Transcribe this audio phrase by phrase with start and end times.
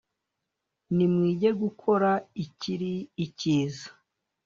[0.95, 2.11] Nimwige gukora
[2.45, 2.93] ikiri
[3.25, 3.87] icyiza,